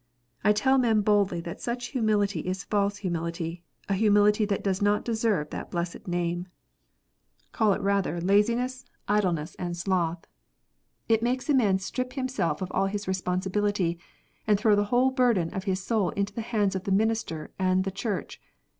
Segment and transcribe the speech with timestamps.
[0.43, 4.81] I tell men boldly that such humility is a false humility, a humility that does
[4.81, 6.47] not deserve that blessed name.
[7.51, 8.15] Call it PRIVATE JUDGMENT.
[8.23, 10.25] 53 rather laziness, idleness, and sloth.
[11.07, 13.99] It makes a man strip liim self of all his responsibility,
[14.47, 17.83] and throw the whole burden of his soul into the hands of the minister and
[17.83, 18.41] the Church.